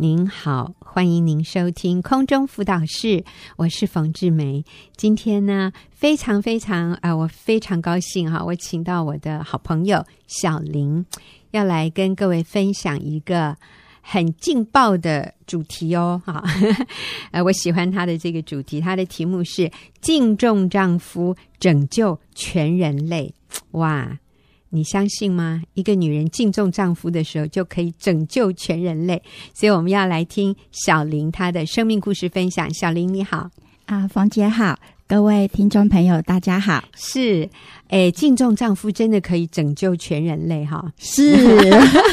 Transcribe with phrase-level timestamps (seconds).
[0.00, 3.22] 您好，欢迎您收听空中辅导室，
[3.58, 4.64] 我是冯志梅。
[4.96, 11.04] 今天呢，非常非常啊、我非常高兴哈，我请到我的好朋友小林，
[11.50, 13.54] 要来跟各位分享一个
[14.00, 16.42] 很劲爆的主题哦，哈，
[17.30, 19.70] 呃，我喜欢他的这个主题，他的题目是
[20.00, 23.34] “敬重丈夫，拯救全人类”，
[23.72, 24.18] 哇！
[24.72, 25.60] 你相信吗？
[25.74, 29.20] 一个女人敬重丈夫的时候，就可以拯救全人类。
[29.52, 32.72] 所以我们要来听小林她的生命故事分享。
[32.72, 33.50] 小林你好，
[33.86, 34.78] 啊，冯姐好，
[35.10, 36.84] 各位听众朋友大家好。
[36.94, 37.50] 是，
[37.88, 40.92] 诶，敬重丈夫真的可以拯救全人类哈？
[40.98, 41.34] 是。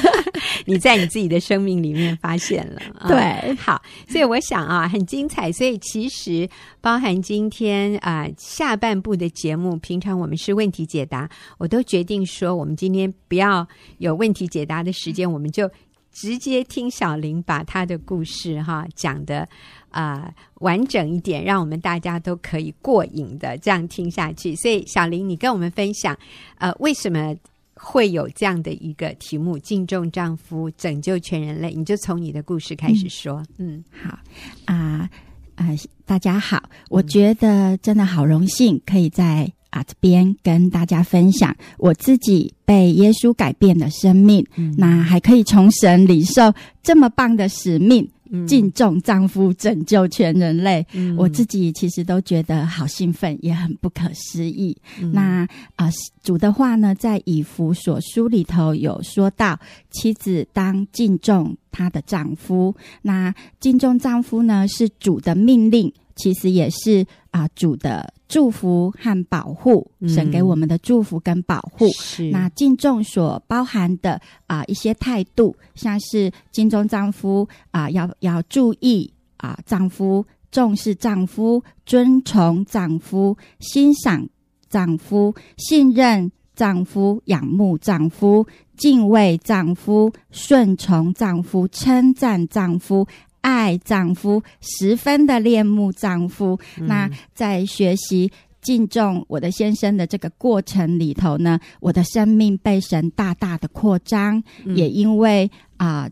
[0.66, 3.80] 你在你自己的生命里面发现了，对、嗯，好，
[4.10, 5.52] 所以我想啊，很精彩。
[5.52, 6.50] 所以其实
[6.82, 11.30] 包含今天啊、呃、下半部的节目，平常我们是问题解答，
[11.60, 13.68] 我都决定说，我们今天不要
[14.00, 15.70] 有问题解答的时间，我们就
[16.12, 19.48] 直接听小林把他的故事哈讲得
[19.90, 24.56] 啊、呃、完整一点，让我们大家都可以过瘾的这样听下去。
[24.56, 26.18] 所以小林，你跟我们分享，
[26.58, 27.36] 呃，为什么？
[27.80, 31.72] 会有这样的一个题目：敬重丈夫，拯救全人类。
[31.76, 33.46] 你就从你的故事开始说。
[33.60, 34.20] 嗯，嗯好
[34.66, 35.10] 啊啊、
[35.58, 44.46] 呃呃，大家好，我觉得真的好荣幸，可以在啊这边跟大家分享我自己被耶稣改变的生命。
[44.56, 48.10] 嗯、那还可以从神领受这么棒的使命。
[48.46, 50.86] 敬重丈夫，拯救全人类。
[50.92, 54.76] 嗯、我自己其实都觉得好兴奋，也很不可思议。
[55.00, 59.58] 嗯、那啊、呃，主的话呢，在以弗所书里头有说到，
[59.92, 62.76] 妻子当敬重她的丈夫。
[63.02, 65.94] 那敬重丈夫呢，是主的命令。
[66.18, 71.88] 其实也是啊、呃，主的祝福和保护，神给我们的祝福跟保护。
[71.90, 84.28] 是、嗯、那敬重所包含的啊、呃、一些态度，像是敬重丈夫啊、呃，要要注意啊、呃，丈夫重视丈夫，尊崇丈夫，欣赏
[84.70, 93.08] 丈夫，信任丈夫，仰慕丈夫，敬畏丈夫，顺从丈夫，称赞丈夫。
[93.48, 96.60] 爱丈夫，十分的恋慕丈夫。
[96.78, 98.30] 嗯、那在学习
[98.62, 106.12] 敬重我的先生的这个过程里头呢，我的生命被神大大的扩张，嗯、也因为啊、呃，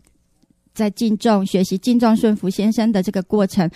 [0.72, 3.70] 在敬重学习敬重顺服先生的这个过程。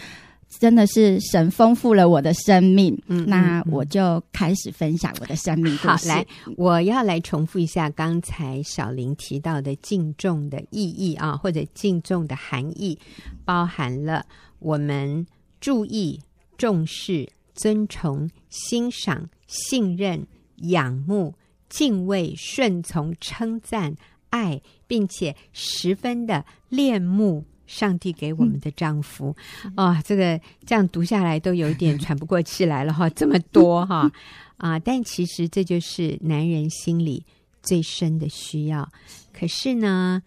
[0.58, 6.08] 真的是神丰富了我的生命，嗯，那我就开始分享我的生命故事。
[6.10, 12.98] 好，来，我要来重复一下刚才小林提到的敬重的意义啊，或者敬重的含义，
[13.44, 14.26] 包含了
[14.58, 15.24] 我们
[15.60, 16.20] 注意、
[16.58, 21.34] 重视、尊崇、欣赏、信任、仰慕、
[21.68, 23.94] 敬畏、顺从、称赞、
[24.30, 27.44] 爱，并且十分的恋慕。
[27.70, 29.34] 上帝给我们的丈夫，
[29.76, 34.10] 啊、嗯哦，这个这样读下来都有一点喘不过气来了哈， 这么多哈
[34.56, 34.76] 啊！
[34.80, 37.24] 但其实这就是男人心里
[37.62, 38.86] 最深的需要。
[39.32, 40.20] 可是呢，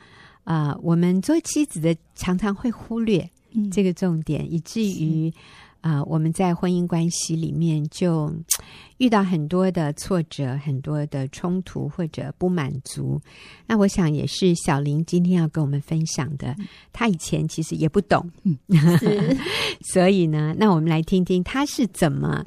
[0.45, 3.29] 啊，我们做妻子的常常会忽略
[3.71, 5.33] 这个重点，嗯、以至于。
[5.83, 8.33] 啊、呃，我们在婚姻关系里面就
[8.99, 13.21] 遇到很多的挫折，很多的冲突或者不满足。
[13.67, 16.55] 那我想也是小林今天要跟我们分享的。
[16.93, 18.57] 他以前其实也不懂，嗯、
[19.91, 22.45] 所以呢，那我们来听听他是怎么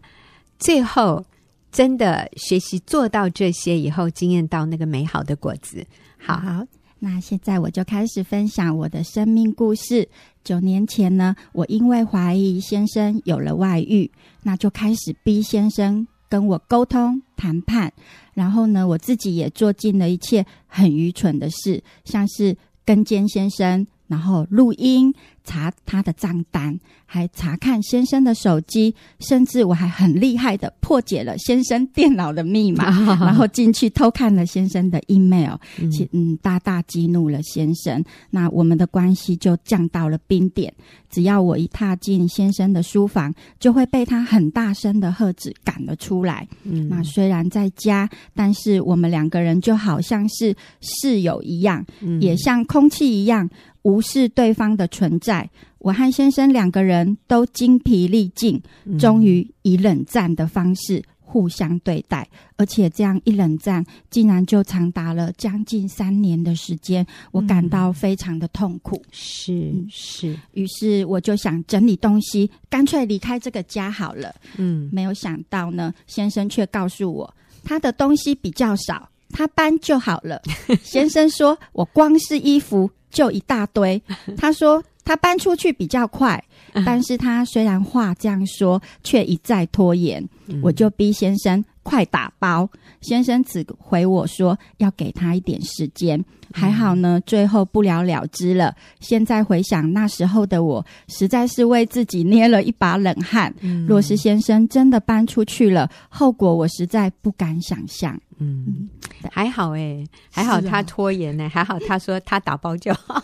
[0.58, 1.22] 最后
[1.70, 5.86] 真的学习做到这些以后，惊艳到那个美好的果子。
[6.18, 6.38] 好。
[6.38, 6.66] 好
[6.98, 10.08] 那现在我就开始分享我的生命故事。
[10.42, 14.10] 九年前呢，我因为怀疑先生有了外遇，
[14.42, 17.92] 那就开始逼先生跟我沟通谈判。
[18.32, 23.86] 然后呢，我自己也做尽了一切很愚蠢的事，像是跟监先生。
[24.08, 25.12] 然后录音
[25.44, 32.84] 查他的账单，还查看先生的手机，甚至我还很厉害的破解了先生电脑的密码，
[33.24, 38.04] 然后进去偷看了先生的 email，嗯，嗯，大大激怒了先生。
[38.30, 40.72] 那我们的关系就降到了冰点。
[41.08, 46.46] 只要我一踏进先生的书房，就会被他很大声的喝止赶了出来。
[46.64, 53.48] 嗯，那虽然在家，但是我们两个人就好像是室友一样，嗯，也像空气一样。
[53.86, 55.48] 无视对方的存在，
[55.78, 58.60] 我和先生两个人都精疲力尽，
[58.98, 69.00] 终于以冷战的方式互相对待，而且这样一冷战，竟然就长达了将近三年的时间，我感到非常的痛苦。
[69.12, 74.34] 是是，于是我就想整理东西，干脆离开这个家好了。
[74.56, 80.42] 嗯，没有想到呢，先生却告诉我，他的东西比较少，他搬就好了。
[80.82, 82.90] 先生说我光是衣服。
[83.16, 84.00] 就一大堆，
[84.36, 86.42] 他说他搬出去比较快，
[86.84, 90.22] 但是他虽然话这样说，却一再拖延。
[90.62, 92.68] 我就逼先生快打包，
[93.00, 96.22] 先生只回我说要给他一点时间。
[96.52, 98.74] 还好呢，最后不了了之了。
[98.98, 103.54] 现在回想那时候的我，实在是为自己捏了一把冷汗。
[103.60, 108.18] 嗯、若是先生真的搬出去了，后果我实在不敢想象。
[108.38, 108.88] 嗯，
[109.30, 113.22] 还好哎、欸，还好他拖延呢、欸，啊、还好他说他打包就好。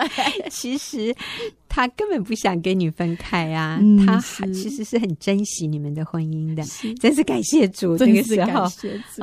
[0.50, 1.14] 其实
[1.74, 6.62] 他根本不想跟你分开啊，嗯、他其实是很珍惜你们的婚姻的。
[6.64, 8.64] 是真是感谢主，这个时候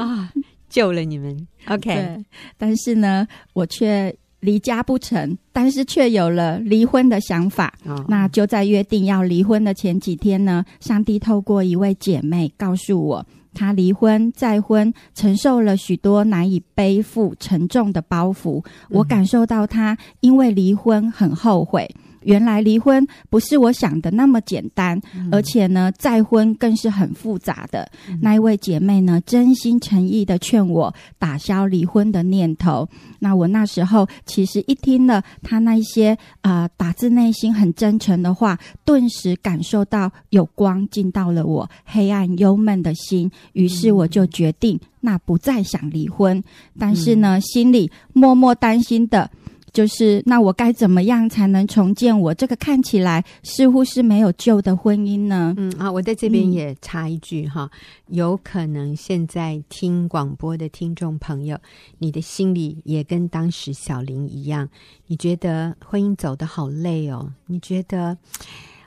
[0.01, 0.31] 啊。
[0.67, 2.23] 救了你们，OK。
[2.55, 7.73] 但是呢，我却离家不成，但是却有了离婚的想法。
[7.85, 18.63] 哦、那就在约定要离婚的前几天呢，上帝透过一位姐妹告诉我，她离婚再婚，承受了许多难以背负沉重的包袱。
[18.63, 21.89] 嗯、我感受到她因为离婚很后悔。
[22.23, 27.89] 原来离婚不是我想的那么简单，嗯、而且呢，再婚更是很复杂的。
[28.09, 32.87] 嗯、那一位姐妹呢，真心诚意的劝我打消离婚的念头。
[33.19, 43.29] 那我那时候其实一听了她那些啊、呃、打自内心很真诚的话，顿时感受到有光进到了我黑暗幽闷的心。
[43.53, 46.43] 于是我就决定，那不再想离婚，
[46.77, 49.29] 但是呢，嗯、心里默默担心的。
[49.73, 55.53] 就是那我该怎么样才能重建我这个看起来似乎是没有救的婚姻呢？
[55.57, 57.69] 嗯啊，我在这边也插一句哈，
[58.07, 61.57] 有可能现在听广播的听众朋友，
[61.97, 64.67] 你的心里也跟当时小林一样，
[65.07, 68.17] 你觉得婚姻走得好累哦，你觉得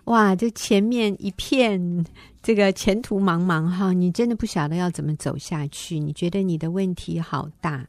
[0.05, 2.05] 哇，这前面一片
[2.43, 7.87] 这个前途茫茫哈，你真的不晓得要怎么走下去，你觉得你的问题好大。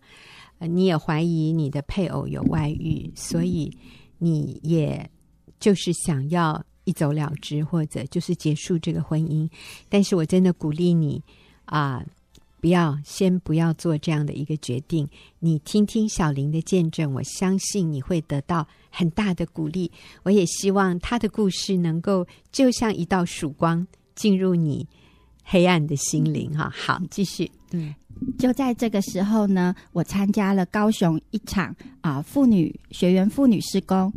[0.67, 3.75] 你也怀疑你的配偶有外遇，所以
[4.17, 5.09] 你也
[5.59, 9.49] 就是想要一走了之，或者就是结束这个婚姻。
[9.89, 11.21] 但是我真的鼓励你
[11.65, 12.03] 啊、
[12.59, 15.07] 不要先不要做这样的一个决定。
[15.39, 19.91] 你听听小林的见证，我相信你会得到很大的鼓励。
[20.23, 24.87] 我也希望他的故事能够就像一道曙光进入你
[25.43, 26.51] 黑暗的心灵。
[26.57, 27.93] 哈，好，继续，嗯。
[28.37, 34.11] 就在这个时候呢，我参加了高雄一场啊妇女学员妇女施工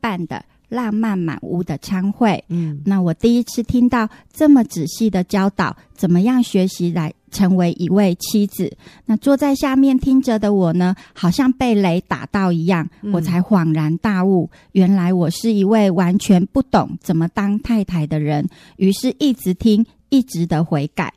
[0.00, 2.44] 办的浪漫满屋的参会。
[2.48, 8.76] 嗯，那我第一次听到这么仔细的教导，怎么样学习来成为一位妻子。
[9.06, 18.46] 那坐在下面听着的我呢，好像被雷打到一样，我才恍然大悟，原来我是一位完全不懂怎么当太太的人。
[18.76, 21.12] 于是，一直听，一直的悔改。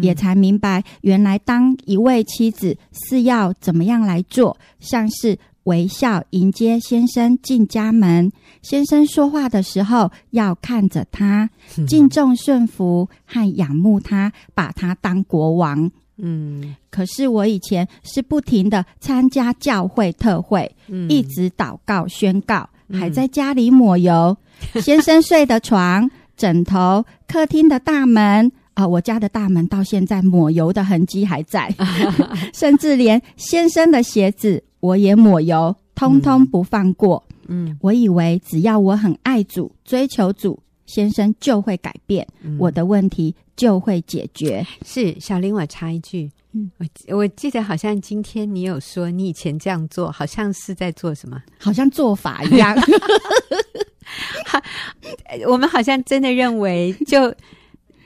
[0.00, 8.30] 也才明白，原来当一位妻子是要怎么样来做，像是微笑迎接先生进家门，
[8.62, 11.50] 先生说话的时候要看着他，
[11.88, 15.90] 敬重顺服和仰慕他，把他当国王。
[16.16, 24.36] 嗯，可是我以前是不停的参加教会特会，嗯、一直祷告宣告，还在家里抹油，
[24.74, 28.52] 嗯、先生睡的床、枕头、客厅的大门。
[28.74, 31.68] 啊、哦，我家的大门到现在抹油的痕迹还在，
[32.54, 37.22] 甚至连先生的鞋子我也抹油，通通不放过。
[37.48, 44.66] 嗯，我以为只要我很爱主、追求主，先生就会改变，嗯、我的问题就会解决。
[44.86, 51.42] 是小林，我插一句，嗯，我我记得好像今天你有说，你以前这样做，好像是在做什么？
[51.58, 52.76] 好像做法一样。
[55.48, 57.30] 我们好像真的认为就，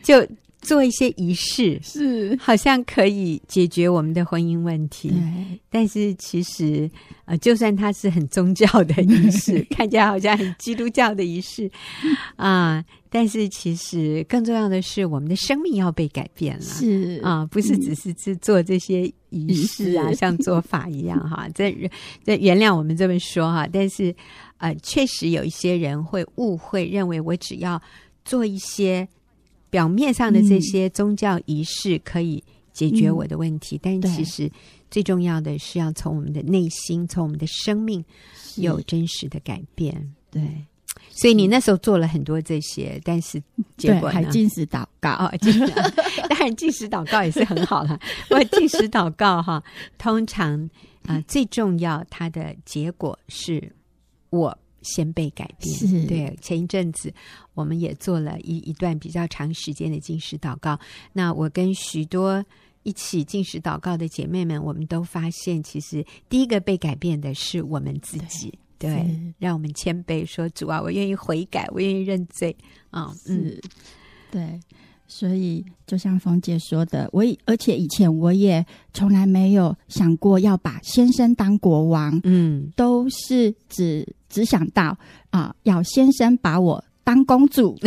[0.03, 0.33] 就就。
[0.67, 5.13] 做一些仪式是，好像可以解决我们的婚姻问题。
[5.71, 6.91] 但是其实，
[7.25, 11.71] 呃，就算它是很宗教的仪式， 看起来好像很基督教的仪式
[12.35, 16.63] 啊，呃，但是其实更重要的是，我们的生命要被改变了。
[16.63, 21.49] 是啊，呃，不是只是去做这些仪式啊，是像做法一样哈。
[21.55, 21.73] 这
[22.25, 24.13] 这原谅我们这么说哈，但是
[24.59, 27.81] 呃，确实有一些人会误会，认为我只要
[28.25, 29.07] 做一些。
[29.77, 32.43] 表面上的这些宗教仪式可以
[32.73, 34.51] 解决我的问题，嗯、但其实
[34.91, 38.03] 最重要的是要从我们的内心，从我们的生命
[38.57, 40.15] 有真实的改变。
[40.31, 40.43] 对，
[41.11, 43.39] 所以你那时候做了很多这些，但是
[43.77, 45.11] 结果还禁食祷告。
[45.11, 45.31] 哦，
[46.31, 48.01] 当然禁食祷告也是很好了。
[48.33, 49.63] 我禁食祷告哈，
[49.99, 50.59] 通常
[51.03, 53.71] 啊、呃、最重要，它的结果是
[54.31, 54.57] 我。
[54.87, 56.35] 先被改变，是对。
[56.41, 57.13] 前一阵子，
[57.55, 60.79] 我们也做了一一段比较长时间的进食祷告。
[61.13, 62.43] 那我跟许多
[62.85, 68.57] 一起进食祷告的姐妹们，我们都发现，其实第一个被改变的是我们自己。
[68.79, 69.07] 对，
[69.39, 72.55] 让我们谦卑说：“主啊，我愿意悔改，我愿意认罪。”
[72.91, 73.59] 啊，嗯，
[74.31, 74.61] 对。
[75.09, 84.97] 所以，就像冯姐说的，我而且以前我也从来没有想过要把先生当国王，嗯，都是只只想到
[85.31, 87.77] 啊、呃，要先生把我当公主。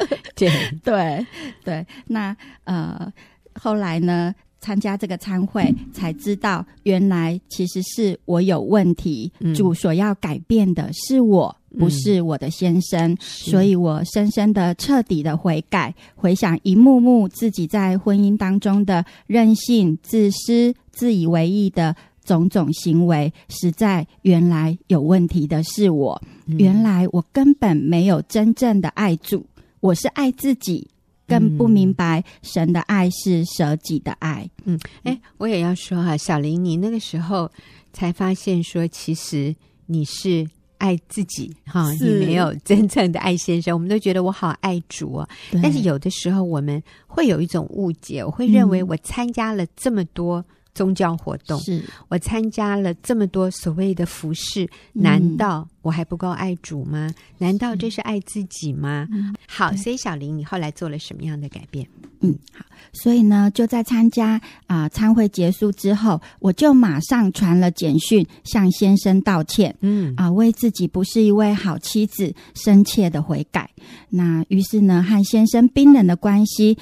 [0.34, 0.50] 对。
[0.82, 1.26] 对
[1.64, 3.12] 对，那呃，
[3.54, 11.56] 后来呢，参加这个参会，才知道原来其实是我有问题，嗯、主所要改变的是我。
[11.78, 21.94] 不是我的先生，嗯、所以我深深的、彻底的悔改，回想一幕幕自己在婚姻当中的任性、自私、自以为意的
[22.24, 26.22] 种种行为，实在原来有问题的是我。
[26.46, 29.44] 嗯、原来我根本没有真正的爱主，
[29.80, 30.88] 我是爱自己，
[31.26, 34.48] 更不明白神的爱是舍己的爱。
[34.64, 37.50] 嗯，哎，我也要说哈，小林，你那个时候
[37.92, 39.54] 才发现说，其实
[39.86, 40.46] 你是。
[40.78, 43.72] 爱自己哈，你没有真正的爱先生。
[43.72, 45.26] 我们都觉得我好爱主啊，
[45.62, 50.44] 但是有的时候我们会有一种误解，我会认为我参加了这么多
[50.76, 57.10] 宗教活动，是我参加了这么多所谓的服饰，难道我还不够爱主吗？
[57.38, 59.08] 难道这是爱自己吗？
[59.48, 61.88] 好，所以小林，你后来做了什么样的改变？
[62.20, 73.70] 嗯，好，所以呢，就在参加啊、呃、参会结束之后，我就马上传了简讯向先生道歉，嗯啊、呃，为自己不是一位好妻子深切的悔改。
[74.10, 76.76] 那于是呢，和先生冰冷的关系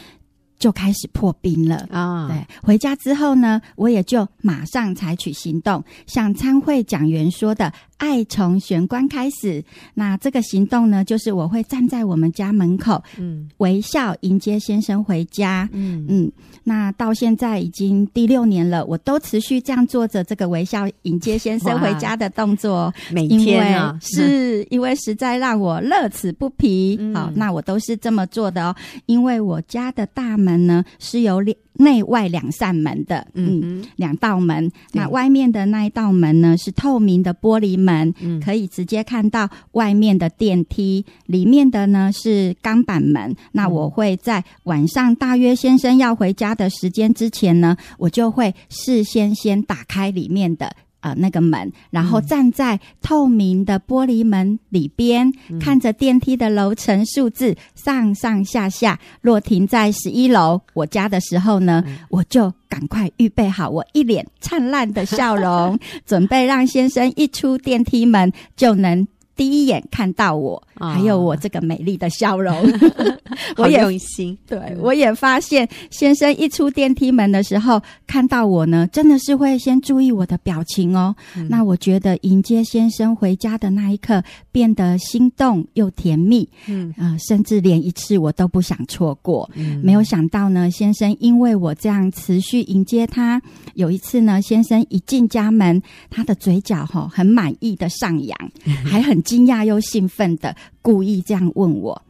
[0.59, 2.29] 就开始破冰了啊。
[2.29, 7.73] 对，回家之后呢，我也就马上采取行动，像参会讲员说的。
[7.97, 16.05] 爱从玄关开始，那这个行动呢，就是我会站在我们家门口，嗯，微笑迎接先生回家，嗯。
[16.09, 16.33] 嗯。
[16.65, 26.97] 那到现在已经第六年了，我都持续这样做着这个微笑迎接先生回家的动作，每天啊，是因为实在让我乐此不疲。
[26.99, 31.57] 嗯、好，那我都是这么做的哦，因为我家的大门呢是有两。
[31.75, 34.71] 内外两扇门的，嗯，两道门。
[34.93, 41.05] 那外面的那一道门呢，是透明的玻璃门，嗯，可以直接看到外面的电梯。
[41.27, 43.35] 里面的呢是钢板门。
[43.53, 50.75] 那我会在晚上大约先生要回家的时间之前呢，我就会事先先打开里面的。
[51.05, 58.99] 啊、呃，那个门，然后站在透明的玻璃门里边，嗯、看着电梯的楼层数字上上下下。
[59.21, 69.07] 若停在十一楼我家的时候呢，嗯、我就赶快预备好我一脸灿烂的笑容， 准备让先生一出电梯门就能。
[69.37, 72.55] 第一眼看到我，哦、还有我这个美丽的笑容，
[73.59, 74.39] 我也用心。
[74.47, 81.17] 对，我也发现先生一出电梯门的时候，看到我呢，真的是会先注意我的表情哦。
[81.37, 84.23] 嗯、那我觉得迎接先生回家的那一刻，
[84.53, 86.49] 变得心动又甜蜜。
[86.69, 89.51] 嗯啊、呃，甚至连一次我都不想错过。
[89.55, 93.43] 嗯，没有想到呢，先生因为我这样持续迎接他，
[93.75, 98.39] 有一次呢，先生一进家门，他的嘴角哈、哦、很满意的上扬，
[98.85, 99.24] 还很。
[99.25, 102.03] 惊讶又兴奋的，故意这样问我：“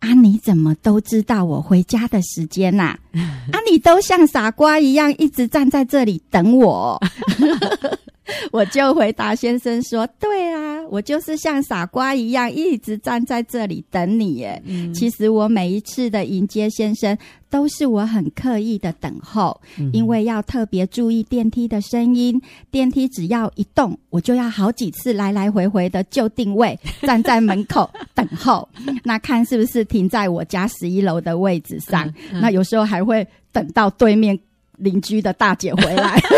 [0.00, 2.96] 啊，你怎么都知道我回家的时间呐？
[3.52, 6.98] 啊，你都像傻瓜一样一直站在这里等我。”
[8.52, 14.60] 我就回答先生说：“对啊，我就是像傻瓜一样一直站在这里等你耶。
[14.66, 17.16] 嗯、其实我每一次的迎接先生，
[17.48, 22.40] 都是我很刻意的等候，嗯、因为要特别注意电梯的声音。
[22.70, 28.68] 电梯只要一动，我就要好几次来来回回的就定位， 站在门口等候。
[29.04, 32.12] 那看是不是停在我家十一楼的位置上？
[32.32, 34.38] 那有时候还会等到对面
[34.78, 36.20] 邻居的大姐回来。”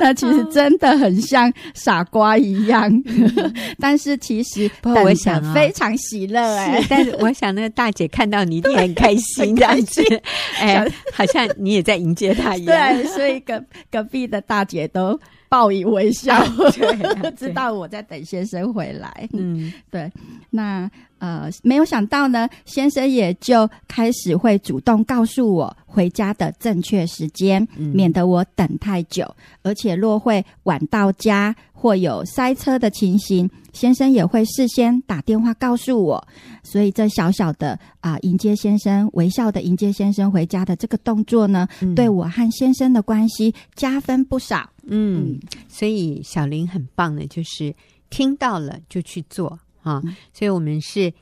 [0.00, 2.90] 那其实真的很像傻瓜一样，
[3.78, 6.86] 但是其实我想非常喜乐哎、欸。
[6.88, 10.02] 但是我想那个大姐看到你一定很开心这样子，
[10.58, 12.94] 哎，好像你也在迎接她一样。
[12.96, 15.18] 对，所以隔隔壁的大姐都
[15.52, 16.42] 报以微笑，
[17.36, 19.28] 知道我在等先生回来。
[19.34, 20.10] 嗯， 对。
[20.48, 29.30] 那呃，没有想到呢，先生也就开始会主动告诉我回家的正确时间，嗯、免得我等太久。
[29.62, 36.24] 而且若会晚到家或有塞车的情形，先生也会事先打电话告诉我。
[36.62, 44.70] 所以这小小的啊、呃，迎接先生微笑的迎接先生回家的这个动作呢，嗯、对我和先生的关系加分不少。
[44.84, 47.74] 嗯，所以小林很棒的，就是
[48.10, 49.58] 听到了就去做。
[49.82, 50.00] 啊，
[50.32, 51.12] 所以我们是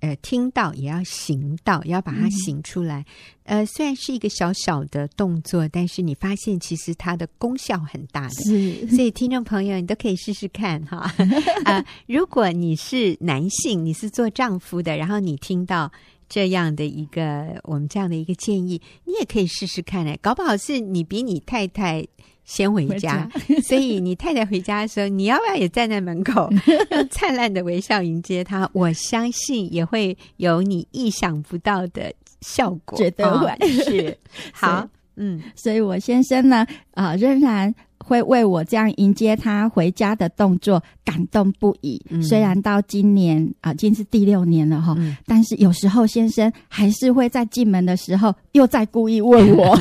[0.00, 3.04] 呃听到，也要行到，也要把它行出来。
[3.44, 8.34] 嗯、呃，虽然是一个小小的动作，但是你发现其实它的功效很大的。
[8.44, 10.98] 是， 所以听众朋友，你都可以试试看哈。
[11.64, 15.90] 啊、呃，如果你是男性，你是做丈夫的，然后你听到。
[16.30, 22.06] 这样的一个我们这样的一个建议，你也可以试试看哎，搞不好是你比你太太
[22.48, 23.28] 先回家，
[23.62, 26.50] 所以你太太回家的时候，你要不要也站在门口，
[26.90, 28.66] 用灿烂的微笑迎接她？
[28.72, 34.18] 我相信也会有你意想不到的效果，绝对会、哦、是
[34.50, 34.88] 好。
[35.16, 37.74] 嗯，所以我先生呢，啊、呃，仍然。
[38.08, 42.00] 会为我这样迎接他回家的动作感动不已。
[42.08, 49.78] 嗯、虽然到今年啊，已经是第六年了哈，嗯、但是有时候先生还是会在进门的时候又在故意问我：“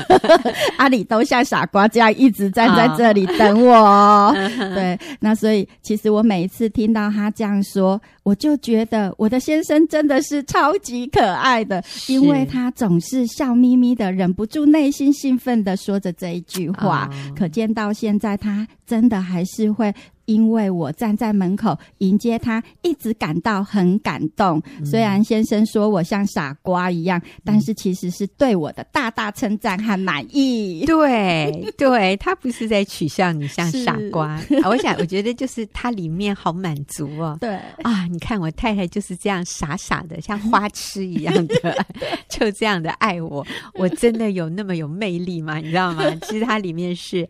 [0.78, 3.74] 阿里都像傻瓜这样一直站在这里等我。
[3.74, 4.36] 哦”
[4.76, 18.28] 对，那所以其实我每一次听到他这样说，我就觉得我的先生真的是超级可爱的，因为他总是笑眯眯的，忍不住内心兴奋的说着这一句话，哦、可见到现在。
[18.28, 19.96] 在他真的还是会。
[20.26, 24.62] 因为我站在门口迎接他，一直感到很感动。
[24.78, 30.84] 嗯、虽然先生说我像傻瓜一样，嗯、但是其实是对我的大大称赞和满意。
[30.86, 34.32] 对，对他不是在取笑你像傻瓜。
[34.32, 37.38] 啊、我想，我觉得就是他里面好满足哦。
[37.40, 41.86] 对啊，你看我太太就是这样傻傻的，像花痴一样的，
[42.28, 43.48] 就这样的爱我。
[43.76, 45.56] 我真的有那么有魅力吗？
[45.60, 46.04] 你知道吗？
[46.24, 47.26] 其实它里面是。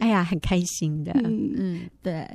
[0.00, 1.12] 哎呀，很开心的。
[1.24, 2.26] 嗯嗯，对。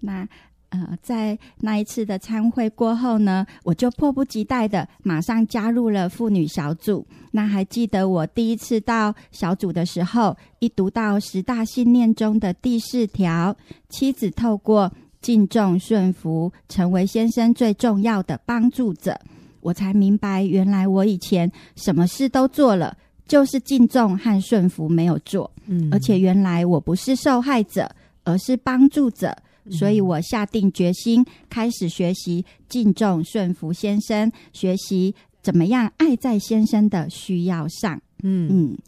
[0.00, 0.26] 那
[0.70, 7.04] 呃，在那一次的参会过后呢，我就迫不及待的马上加入了妇女小组。
[7.32, 13.56] 那还记得我第一次到小组的时候，一读到十大信念中的第四条，
[13.88, 19.20] 妻子透过敬重顺服，成为先生最重要的帮助者，
[19.60, 22.96] 我才明白，原来我以前什么事都做了。
[23.30, 27.88] 就是敬重和顺服没有做，嗯，而且原来我不是受害者，
[28.24, 29.36] 而是帮助者，
[29.70, 38.48] 所以我下定决心开始学习敬重顺服先生，学习怎么样爱在先生的需要上，嗯。
[38.50, 38.78] 嗯，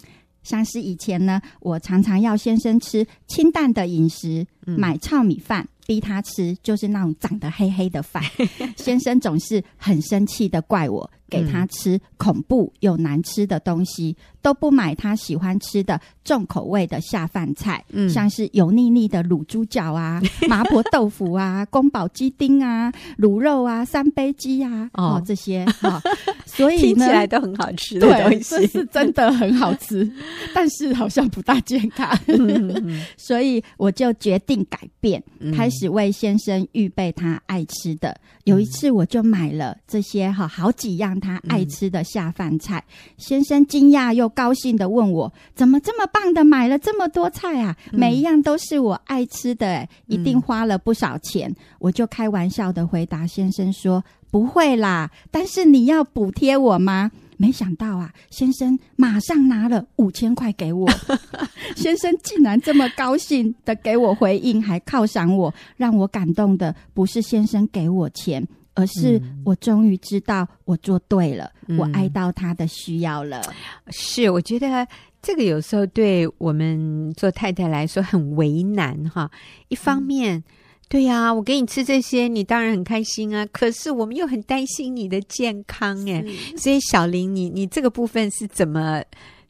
[0.43, 5.69] 像是以前呢，我常常要先生吃清淡的饮食，买糙米饭。
[5.85, 8.23] 逼他吃就是那种长得黑黑的饭，
[8.79, 30.11] 先生总是很生气的怪我给他吃恐怖又难吃的东西，都不买他喜欢吃的重口味的下饭菜，嗯，像是油腻腻的卤猪脚啊、 麻婆豆腐啊、宫保鸡丁啊、卤肉啊、三杯鸡啊，哦，哦这些哈，哦，所以呢，听起来都很好吃的东西，是真的很好吃，
[30.55, 35.23] 但是好像不大健康，嗯， 所以我就决定改变，
[35.55, 35.93] 开始。
[35.93, 38.19] 为先生预备他爱吃的。
[38.45, 42.83] 有一次，我就买了这些哈好几样他爱吃的下饭菜。
[43.17, 47.77] 先生惊讶又高兴的问我：“怎么这么棒的买了这么多菜啊？
[47.93, 60.89] 每一样都是我爱吃的，欸，一定花了不少钱。”我就开玩笑的回答先生说：“不会啦，但是你要补贴我吗？”没想到啊，先生马上拿了五千块给我。
[61.75, 73.43] 先生竟然这么高兴的给我回应，还犒赏我，让我感动的不是先生给我钱，而是我终于知道我做对了，嗯、我爱到他的需要了。
[73.91, 74.87] 是，我觉得
[75.21, 79.31] 这个有时候对我们做太太来说很为难哈。
[79.69, 80.39] 一方面。
[80.39, 80.45] 嗯
[80.93, 83.47] 对呀、啊，我给你吃这些，你当然很开心啊。
[83.47, 86.23] 可是我们又很担心你的健康哎，
[86.55, 89.03] 所以小林，你你这个部分是怎么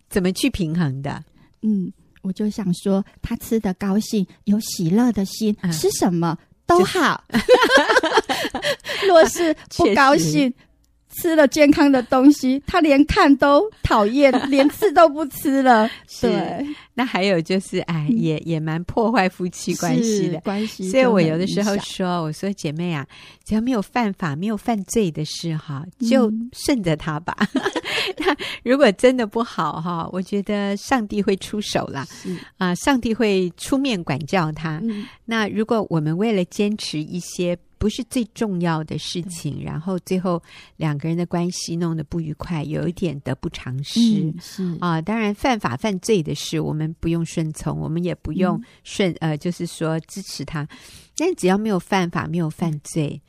[0.09, 1.25] 怎么去平衡的？
[1.63, 6.39] 嗯，我就想说，他吃的高兴，有喜乐的心，嗯、吃什么
[6.79, 7.23] 都好。
[9.07, 10.53] 若是不高兴。
[11.13, 15.89] 吃了健康的东西，他连看都讨厌， 连吃都不吃了。
[16.21, 20.89] 对，那还有就是，哎，也也蛮破坏夫妻关系的关系。
[20.91, 23.07] 所以我有的时候说，我说姐妹啊，
[23.45, 27.37] 只要没有犯法、没有犯罪的事哈，就顺着他吧。
[28.19, 32.05] 那、嗯、如果真的不好哈，我觉得上帝会出手了。
[32.11, 34.81] 是啊，上帝会出面管教他。
[34.83, 37.57] 嗯、那如果我们为了坚持一些。
[37.83, 40.41] 不是最重要的事情，然后最后
[40.77, 43.99] 两个人的关系弄得不愉快，有一点得不偿失。
[44.21, 50.65] 嗯、是啊，当然犯法犯罪的事，我们不用顺从，我们也不用顺、嗯、呃，就是说支持他。
[51.17, 53.21] 但只要没有犯法，没有犯罪，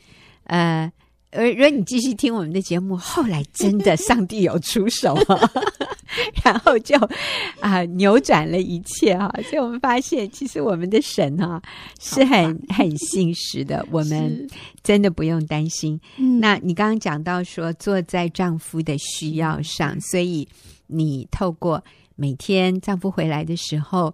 [0.43, 0.91] 呃，
[1.31, 5.17] 而如果你继续听我们的节目，后来真的 上帝有出手。
[6.43, 6.95] 然后就
[7.59, 9.31] 啊、呃、扭转了一切哈。
[9.49, 11.61] 所以我们发现，其实我们的神哈、啊、
[11.99, 14.47] 是很很信实的， 我们
[14.83, 15.99] 真的不用担心。
[16.39, 20.47] 那你刚刚讲到说，坐在丈夫的需要上，所以
[20.87, 21.83] 你透过
[22.15, 24.13] 每天丈夫回来的时候。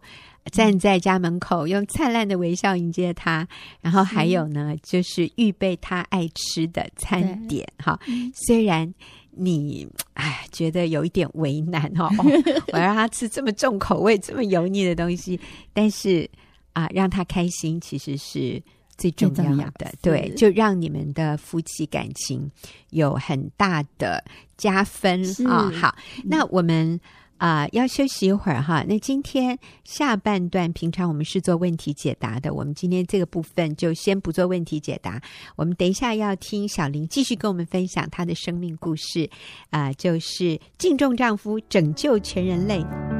[0.51, 3.47] 站在家门口，用灿烂的微笑迎接他，
[3.81, 7.67] 然后还有呢，就是预备他爱吃的餐点。
[7.77, 7.99] 哈，
[8.33, 8.91] 虽然
[9.39, 12.25] 你哎觉得有一点为难哈、 哦，
[12.73, 15.39] 我要让他吃这么重口味、这么油腻的东西，
[15.73, 16.29] 但是
[16.73, 18.61] 啊，让他开心其实是
[18.97, 19.85] 最重要的。
[19.85, 22.51] 要对，就让你们的夫妻感情
[22.89, 24.23] 有很大的
[24.57, 25.71] 加分啊、哦。
[25.71, 26.99] 好，那我们。
[27.39, 28.85] 啊、要休息一会儿哈。
[28.87, 35.19] 那今天下半段，平常我们是做问题解答的，我们今天这个部分就先不做问题解答。
[35.55, 39.27] 我们等一下要听小林继续跟我们分享她的生命故事，
[39.71, 43.18] 啊、就是敬重丈夫，拯救全人类。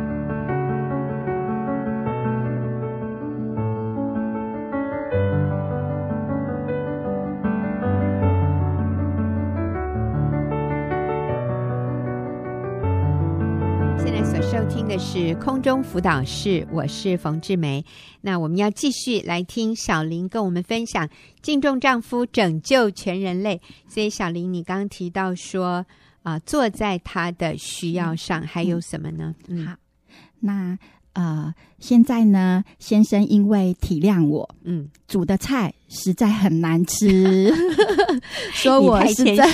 [14.90, 17.86] 的是空中辅导室，我是冯志梅。
[18.22, 21.08] 那我们要继续来听小林跟我们分享
[21.44, 23.62] 敬重丈夫，拯救全人类。
[23.88, 25.86] 所以小林，你刚刚提到说
[26.24, 29.36] 啊、呃，坐在他的需要上，还有什么呢？
[29.48, 29.76] 嗯，好，
[30.40, 30.76] 那
[31.14, 37.54] 呃，现在呢，先生因为体谅我，嗯，煮的菜实在很难吃，
[38.54, 39.48] 说我是在，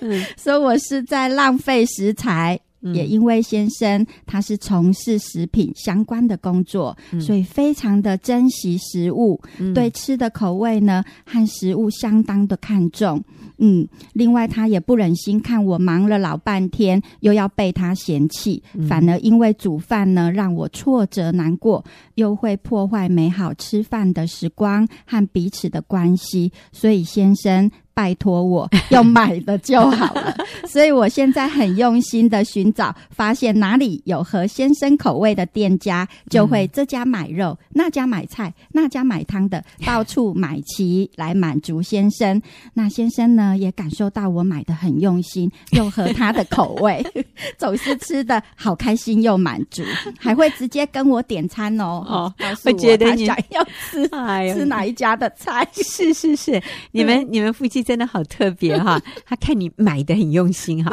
[0.00, 2.58] 嗯、 说我是在浪费食材。
[2.94, 13.22] 也因为先生他是从事食品相关的工作，嗯、所以非常的珍惜食物，嗯、对吃的口味呢和食物相当的看重。
[13.58, 21.82] 嗯，另外他也不忍心看我忙了老半天，又要被他嫌弃，嗯、反而因为煮饭呢让我挫折难过，
[22.16, 27.70] 又会破坏美好吃饭的时光和彼此的关系，所以先生。
[27.96, 30.36] 拜托我要买的就好了，
[30.68, 42.42] 所以我现在很用心的寻找，发现哪里有合先生口味的店家，就会这家买肉，那家买菜，那家买汤的，到处买齐来满足先生。
[42.74, 47.02] 那先生呢，也感受到我买的很用心，又合他的口味，
[47.56, 49.82] 总是吃的好开心又满足，
[50.18, 52.04] 还会直接跟我点餐哦。
[52.06, 52.34] 哦，
[52.66, 55.66] 我觉得你想要吃，哎、吃哪一家的菜？
[55.72, 57.85] 是是是，你们、嗯、 你们夫妻。
[57.86, 60.92] 真的好特别哈， 他看你买的很用心哈，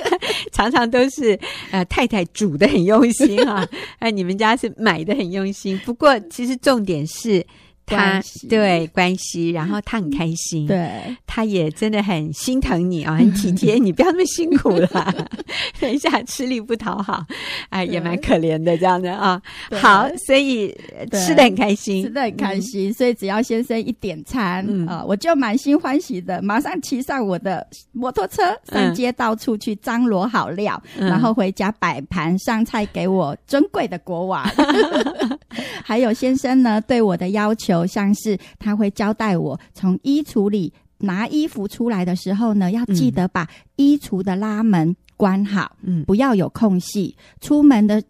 [0.52, 1.38] 常常都是
[1.70, 3.66] 呃太太煮的很用心哈，
[3.98, 7.44] 哎你们家是买的很用心，不过其实重点是。
[7.86, 14.88] 他对关系，然后他很开心，对，他也真的很心疼你啊， 很体贴你，不要那么辛苦了，
[15.80, 17.24] 等一下吃力不讨好，
[17.68, 19.40] 哎，也蛮可怜的这样的啊。
[19.72, 20.74] 好，所以
[21.12, 28.42] 吃的很开心，吃的很开心，所以只要先生一点餐啊，我就满心欢喜的，马上骑上我的摩托车，
[28.72, 34.44] 上街到处去张罗好料，然后回家摆盘上菜给我尊贵的国王。
[35.84, 37.86] 还有先生呢，对我的要求。
[37.86, 47.16] 像是他会交代我，从衣橱里拿衣服出来的时候呢，要记得把衣橱的拉门关好，嗯，不要有空隙。
[47.40, 48.02] 出门的。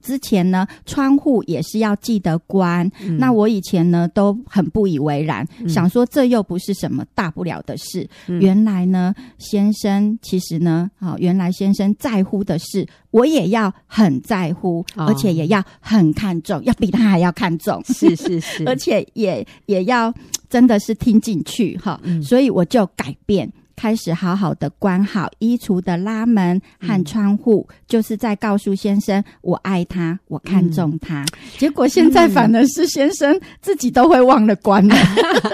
[0.00, 2.90] 之前呢，窗户也是要记得关。
[3.00, 8.08] 嗯、那我以前呢都很不以为然，嗯、想说这又不是什么大不了的事。
[8.26, 17.82] 嗯、原来呢，先生其实呢，啊、哦，原来先生在乎的事，我也要很在乎，哦、而且也要很看重，要比他还要看重。
[17.84, 20.12] 是是是， 而且也也要
[20.48, 22.00] 真的是听进去哈。
[22.22, 23.50] 所以我就改变。
[23.78, 31.22] 开始好好的关好衣橱的拉门和窗户，嗯、就是在告诉先生我爱他，我看中他。
[31.22, 34.96] 嗯、结果现在反而是先生自己都会忘了关了，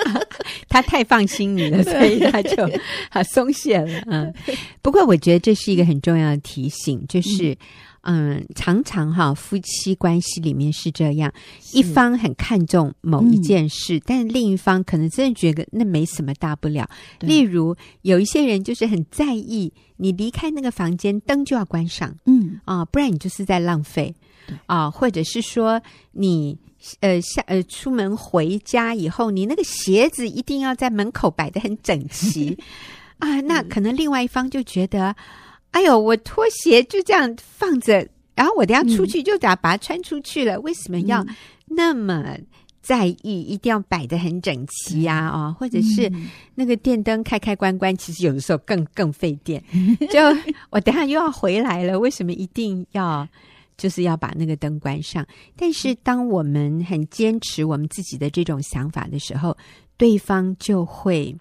[0.71, 2.67] 他太放心你了， 所以他就
[3.11, 4.03] 好松懈了。
[4.07, 4.33] 嗯，
[4.81, 7.55] 不过我觉得这是一个很重要的提醒，就是。
[8.05, 11.33] 嗯嗯，常常哈，夫妻关系里面是这样，
[11.73, 16.89] 一方很看重某一件事，嗯、但另一方可能真的觉得那没什么大不了。
[17.21, 22.61] 例如，有一些人就是很在意你离开那个房间灯就要关上，嗯。
[22.67, 24.15] 啊，不然你就是在浪费，
[24.47, 24.57] 对。
[24.67, 25.81] 啊，或者是说
[26.13, 26.59] 你
[27.01, 32.59] 呃下呃出门回家以后，你那个鞋子一定要在门口摆的很整齐。
[33.19, 35.17] 啊，那可能另外一方就觉得。
[35.75, 40.55] 哎呦，我拖鞋就这样放着，然后我等下出去就得把它穿出去了。
[40.55, 41.27] 嗯、为什么要
[41.67, 42.39] 那么
[42.81, 46.09] 在意，一定要摆得很整齐呀，啊，或者是
[46.55, 49.61] 那个电灯开开关关，其实有的时候更更费电。
[50.13, 50.21] 就
[50.71, 53.27] 我等下又要回来了，为什么一定要
[53.77, 55.27] 就是要把那个灯关上？
[55.57, 59.57] 但是当我们很坚持我们自己的这种想法的时候，
[59.97, 61.37] 对方就会。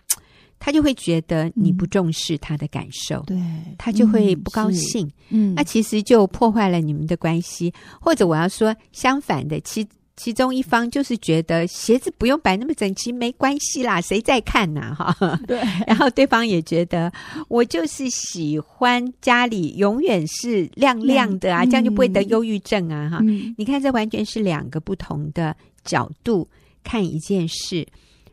[0.66, 7.74] 他就会觉得你不重视他的感受，对、嗯，他就会不高兴，嗯，那其实就破坏了你们的关系。
[8.00, 14.96] 或者我要说相反的，其其中一方就是觉得鞋子不用摆那么整齐，没关系啦，谁在看呐？
[14.98, 15.60] 哈， 对。
[15.86, 17.12] 然后对方也觉得
[17.50, 23.54] 我就是喜欢家里永远是亮亮的啊，嗯、这样就不会得忧郁症啊，哈、嗯。
[23.58, 26.48] 你看，这完全是两个不同的角度
[26.86, 27.86] 看一件事。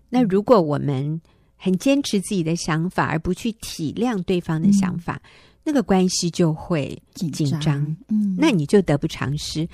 [0.08, 1.20] 那如果我们
[1.62, 5.30] 很坚持自己的想法，而不去体谅对方的想法，嗯、
[5.64, 7.46] 那个关系就会紧张。
[7.46, 9.68] 紧张，嗯，那你就得不偿失。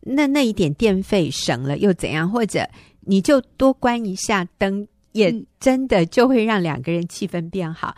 [0.00, 2.28] 那那一点电费省了又怎样？
[2.28, 2.68] 或者
[3.02, 7.96] 你就多关一下灯，也真的就会让两个人气氛变好。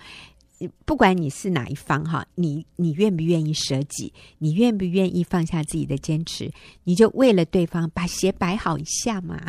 [0.85, 4.13] 不管你是哪一方哈，你你愿不愿意舍己？
[4.39, 6.51] 你愿不愿意放下自己的坚持？
[6.85, 9.41] 你就为了对方把鞋摆好一下嘛。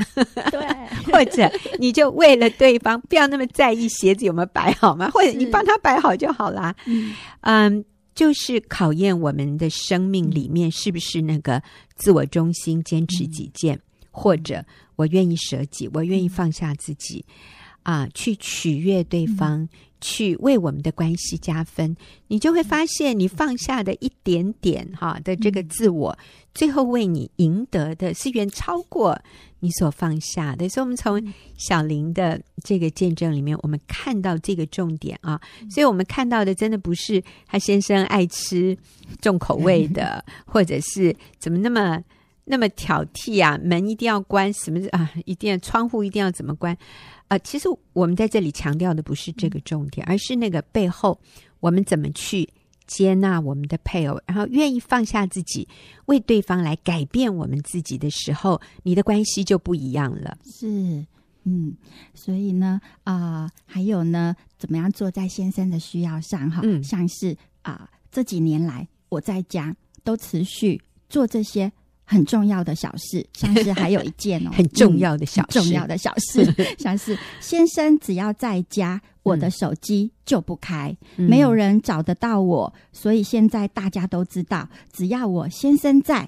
[0.49, 0.61] 对，
[1.11, 5.09] 或者你就为了对方不要那么在意鞋子有没有摆好嘛？
[5.11, 6.73] 或者你帮他摆好就好啦。
[6.85, 11.61] 嗯，嗯，就是考验我们的生命里面是不是那个
[11.97, 14.63] 自我中心、坚持己见，嗯、或者
[14.95, 17.25] 我愿意舍己，我愿意放下自己
[17.83, 19.61] 啊，去取悦对方。
[19.63, 19.69] 嗯
[20.01, 21.95] 去为我们的关系加分，
[22.27, 26.17] 你就会发现，你放下的一点点哈的这个自我，
[26.53, 29.17] 最后为你赢得的是远超过
[29.59, 30.67] 你所放下的。
[30.67, 31.21] 所以，我们从
[31.57, 35.39] 小林的这个见证里面，我们看到这个重点啊。
[35.69, 38.75] 所以我们看到的真的不是他先生爱吃
[39.21, 42.01] 重口味的， 或者是怎么那么
[42.45, 46.75] 那么挑剔啊，门一定要关，什么啊，一定要窗户一定要怎么关。
[47.31, 51.17] 啊、呃，其实我们在这里强调的不是这个重点，而是那个背后，
[51.61, 52.45] 我们怎么去
[52.85, 55.65] 接纳我们的配偶，然后愿意放下自己，
[56.07, 60.37] 为对方来改变我们自己的时候，你的关系就不一样了。
[60.43, 61.05] 是，
[61.45, 61.73] 嗯，
[62.13, 66.51] 所以呢，啊、呃，还有呢，怎么样做在先生的需要上？
[66.51, 71.71] 哈，嗯，像是啊、呃，这几年来我在家都持续做这些。
[72.11, 76.43] 很重要的小事， 像是还有一件哦， 很重要的小事，重要的小事，
[76.77, 86.27] 像是先生只要在家，我的手机就不开，嗯、没有人找得到我，所以现在大家都知道，只要我先生在，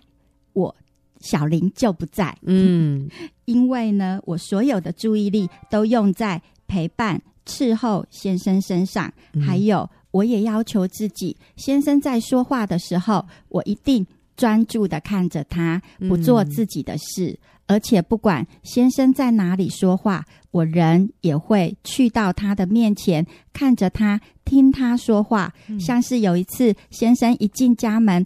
[0.54, 0.74] 我
[1.20, 2.34] 小林就不在。
[2.44, 3.10] 嗯，
[3.44, 14.08] 因为呢，我所有的注意力都用在陪伴、伺候先生身上，嗯、还有我也要求自己，先生在说话的时候，我一定。
[14.36, 25.54] 专注的看着他，不做自己的事，嗯、而且不管先生在哪里说话，我人也会去到他的面前，看着他，听他说话。
[25.68, 28.26] 嗯、像是有一次，先生一进家门，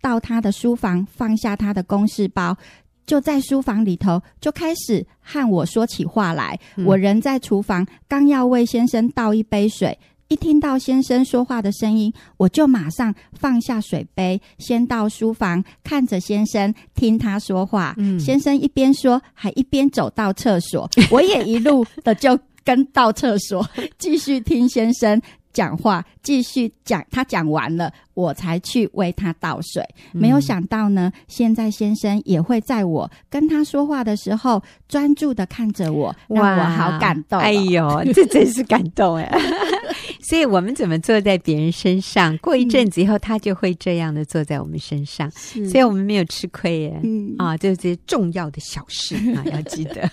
[0.00, 2.56] 到他的书房，放下他的公事包，
[3.04, 6.58] 就在书房里头就开始和我说起话来。
[6.76, 9.98] 嗯、我人在厨房，刚要为先生倒一杯水。
[10.28, 17.94] 一听到先生说话的声音，我就马上放下水杯，先到书房看着先生，听他说话。
[17.96, 25.20] 嗯，先生一边说，还一边走到厕所， 我也一路的就跟到厕所， 继续听先生
[25.52, 27.04] 讲话，继续讲。
[27.10, 27.92] 他讲完了。
[28.16, 31.12] 我才去为他倒水，没有想到呢。
[31.14, 37.42] 嗯、现在先生也会在我跟他说话的时候，专注的看着我，让我好感动、哦。
[37.42, 39.30] 哎呦，这真是感动哎！
[40.28, 45.30] 所以我们怎么坐在别人身上，过一阵子以后，他就会这样的坐在我们身上。
[45.54, 47.00] 嗯、所以我们没有吃亏耶。
[47.04, 50.08] 嗯啊，这些重要的小事 啊，要记得。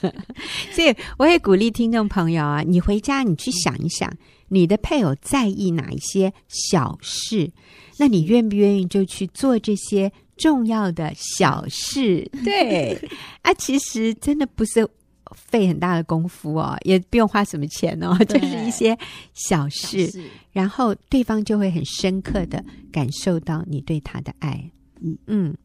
[0.72, 4.12] 所以我也鼓励听众朋友啊，你回家你去想一想，
[4.50, 7.52] 你的配偶在意哪一些小事。
[7.98, 12.30] 那你愿不愿意就去做这些重要的小事？
[12.44, 13.00] 对，
[13.42, 14.88] 啊，其实真的不是
[15.36, 18.98] 费很大的功夫哦，也不用花什么钱哦，就是一些
[19.34, 24.72] 小事，然后对方就会很深刻的感受到你对他的爱。
[25.02, 25.58] 嗯嗯。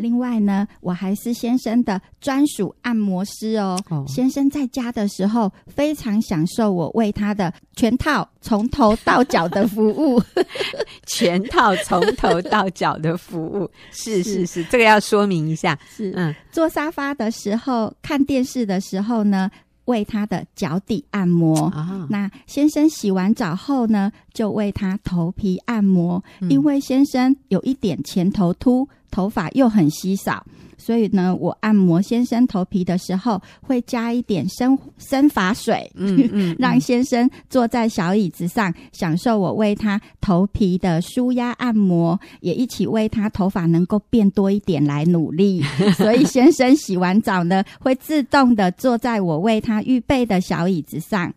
[0.00, 3.78] 另外呢，我还是先生的专属按摩师哦。
[3.90, 10.20] 哦，先生在家的时候非常享受我为他的全套从头到脚的服务，
[11.06, 15.78] 全套从头到脚的服务， 是是是，是，这个要说明一下。
[15.88, 16.12] 是。
[16.16, 19.50] 嗯，坐沙发的时候，看电视的时候呢，
[19.84, 21.58] 为他的脚底按摩。
[21.66, 28.88] 哦，那先生洗完澡后呢，就为他头皮按摩，嗯，因为先生有一点前头秃。
[29.12, 30.46] 头发又很稀少。
[30.78, 45.60] 所以呢，我按摩先生头皮的时候，会加一点生生发水，嗯，嗯，嗯 让先生坐在小椅子上，享受我为他头皮的舒压按摩，也一起为他头发能够变多一点来努力。
[45.98, 51.34] 所以先生洗完澡呢，会自动的坐在我为他预备的小椅子上。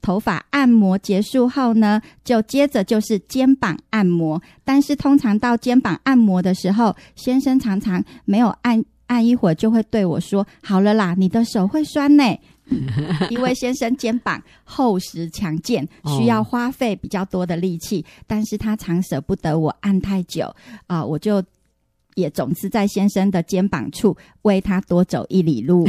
[0.00, 4.40] 头发按摩结束后呢，就接着就是肩膀按摩。
[4.64, 12.24] 但是通常到肩膀按摩的时候，先生常常没有按按一会儿，就会对我说：“好了啦，你的手会酸呢。
[13.30, 20.44] ”因为先生肩膀厚实强健，需要花费比较多的力气，但是他常舍不得我按太久
[20.86, 21.42] 啊，呃，我就。
[22.18, 25.86] 也总是在先生的肩膀处为他多走一里路，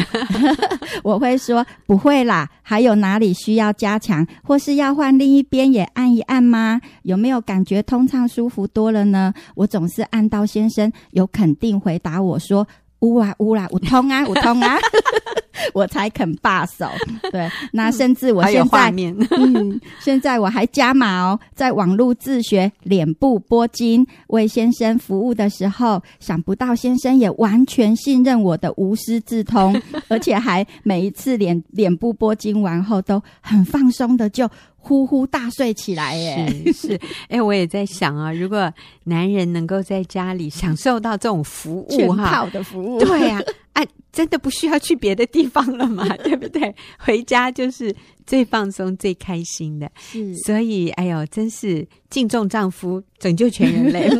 [1.03, 6.79] 我会说不会啦，还有哪里需要加强，或是要换另一边也按一按吗？
[7.01, 9.33] 有没有感觉通畅舒服多了呢？
[9.55, 12.67] 我总是按到先生有肯定回答我说。
[12.99, 14.77] 呜啊呜啦，我通啊， 我通啊，
[15.73, 16.87] 我才肯罢手。
[17.31, 34.49] 对，那甚至我现在，嗯，现在我还加码哦，在网络自学脸部拨筋为先生服务的时候，想不到先生也完全信任我的无师自通， 而且还每一次脸脸部拨筋完后都很放松的就。
[34.81, 36.47] 呼呼大睡起来耶！
[36.71, 46.73] 是是，哎、欸，我也在想啊，如果男人能够在家里享受到这种服务，哈套的服务，对呀、啊，哎、啊，真的不需要去别的地方了嘛， 对不对？
[46.97, 49.91] 回家就是最放松、最开心的。
[49.97, 54.09] 是，所以，哎呦，真是敬重丈夫，拯救全人类。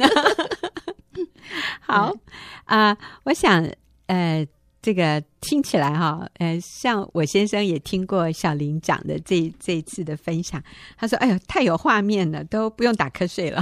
[1.82, 2.13] 好
[2.65, 3.65] 啊、呃，我想，
[4.08, 4.45] 呃。
[4.82, 10.63] 这个听起来哈，呃，像我先生也听过小林讲的这这一次的分享，
[10.98, 13.62] 他说：“哎呦，太有画面了，都不用打瞌睡了。”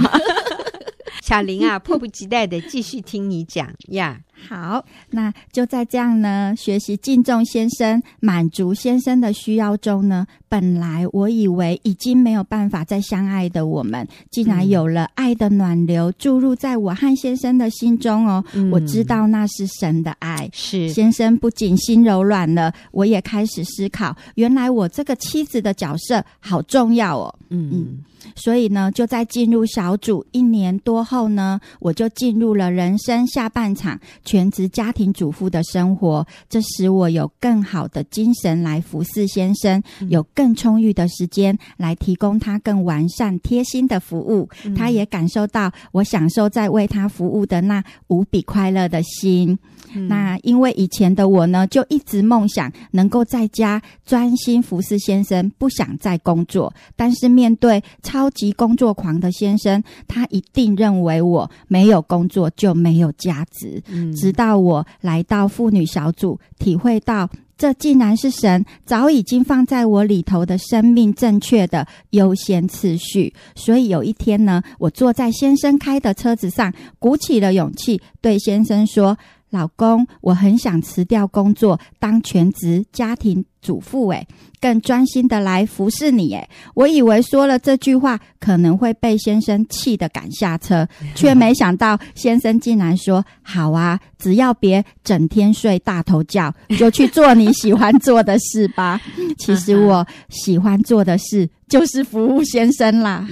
[1.22, 4.20] 小林啊，迫不及待的继续听你讲呀。
[4.46, 18.44] 好，那就在这样呢，学习敬重先生、满足先生的需要中呢，本来我以为已经没有办法再相爱的我们，竟然有了爱的暖流注入在我和先生的心中哦。
[18.54, 27.34] 嗯、我知道那是神的爱，是先生不仅心柔软了，我也开始思考，原来我这个妻子的角色好重要哦。
[27.50, 27.98] 嗯嗯。
[28.34, 33.98] 所以呢，就在进入小组一年多后呢，我就进入了人生下半场
[34.28, 36.26] 全职家庭主妇的生活。
[36.50, 44.48] 这使我有更好的精神来服侍先生，有更充裕的时间来提供他更完善、贴心的服务。
[44.76, 49.58] 他也感受到我享受在为他服务的那无比快乐的心。
[49.94, 56.70] 那因为以前的我呢，就一直梦想能够在家专心服侍先生，不想再工作。
[56.94, 63.82] 但是面对超级工作狂的先生，他一定认为我没有工作就没有价值。
[63.88, 73.32] 嗯，直到我来到妇女小组，体会到这竟然是神早已经放在我里头的生命正确的优先次序。
[73.54, 79.16] 所以有一天呢，我坐在先生开的车子上，鼓起了勇气对先生说。
[79.50, 84.26] 老公，我很想辞掉工作，当全职家庭主妇，诶，
[84.62, 98.98] 更专心的来服侍你，诶，我以为说了这句话可能会被先生气得赶下车， 却没想到先生竟然说：“好啊，只要别整天睡大头觉， 就去做你喜欢做的事吧。
[99.36, 101.50] ”其实我喜欢做的事。
[101.68, 103.28] 就是服务先生啦，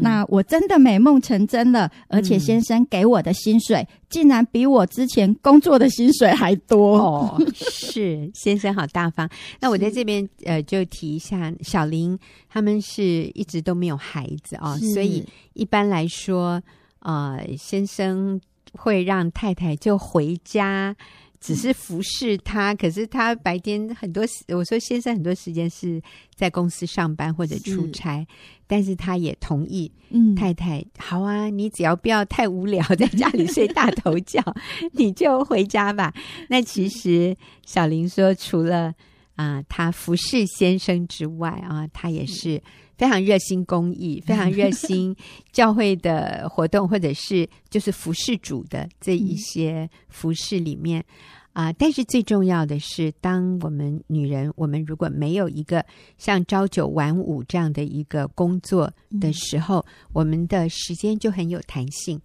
[0.00, 7.38] 那我真的美梦成真了，而且先生给我的薪水、嗯、竟然比我之前工作的薪水还多哦！
[7.54, 9.28] 是先生好大方。
[9.60, 13.02] 那我在这边呃，就提一下，小林他们是
[13.34, 15.24] 一直都没有孩子啊、哦，所以
[15.54, 16.62] 一般来说，
[17.00, 18.40] 呃，先生
[18.72, 20.96] 会让太太就回家。
[21.38, 26.02] 只是服侍他，可是他白天很多时，我说先生很多时间是
[26.34, 28.26] 在公司上班或者出差，是
[28.66, 34.42] 但是他也同意，嗯，太太好啊，你只要不要太无聊，在家里睡大头觉，
[34.94, 36.12] 你就回家吧。
[36.48, 38.92] 那其实小林说，除了
[39.36, 42.60] 啊、呃，他服侍先生之外啊，他也是
[42.98, 45.14] 非常热心公益，非常热心
[45.52, 51.04] 教会的活动，或者是就是服侍主的这一些服侍里面。
[51.52, 51.72] 啊！
[51.72, 55.82] 但是最重要的是，当我们女人，我们如果没有一个
[56.18, 62.20] 像朝九晚五这样的一个工作的时候，嗯、我们的时间就很有弹性，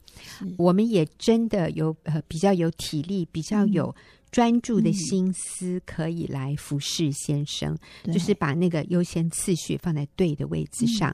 [0.57, 3.95] 我们也真的有呃比较有体力，比较有
[4.31, 11.13] 专注的心思，可以来服侍先生，嗯、就是把那个优先次序放在对的位置上。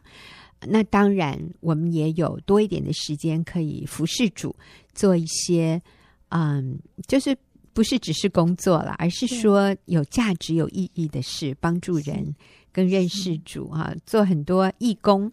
[0.61, 4.55] 那当然，我们也有多一点的时间可以服侍主，
[4.93, 5.81] 做一些
[6.29, 6.77] 嗯，
[7.07, 7.35] 就是
[7.73, 12.35] 不是只是工作了，而是说有价值、有意义的事，帮助人
[12.71, 15.27] 跟认识主啊，做很多义工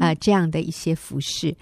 [0.00, 1.54] 啊、呃，这样的一些服侍。